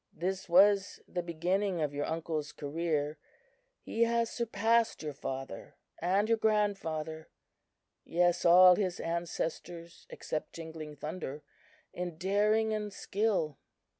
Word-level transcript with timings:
"This 0.15 0.49
was 0.49 0.99
the 1.07 1.21
beginning 1.21 1.79
of 1.79 1.93
your 1.93 2.05
uncle's 2.07 2.51
career, 2.51 3.19
He 3.83 4.05
has 4.05 4.31
surpassed 4.31 5.03
your 5.03 5.13
father 5.13 5.75
and 5.99 6.27
your 6.27 6.39
grandfather; 6.39 7.29
yes, 8.03 8.43
all 8.43 8.73
his 8.77 8.99
ancestors 8.99 10.07
except 10.09 10.53
Jingling 10.53 10.95
Thunder, 10.95 11.43
in 11.93 12.17
daring 12.17 12.73
and 12.73 12.91
skill." 12.91 13.59